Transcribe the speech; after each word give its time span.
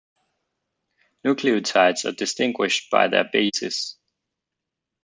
Nucleotides 1.23 2.05
are 2.05 2.11
distinguished 2.11 2.89
by 2.89 3.07
their 3.07 3.25
bases. 3.31 3.97